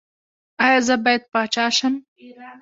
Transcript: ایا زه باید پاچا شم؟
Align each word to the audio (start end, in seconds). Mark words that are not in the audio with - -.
ایا 0.63 0.79
زه 0.87 0.95
باید 1.03 1.23
پاچا 1.31 1.65
شم؟ 1.77 1.93